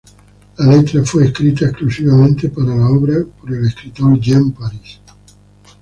[0.57, 4.99] La letra fue escrita exclusivamente para la obra por el escritor Jean Paris.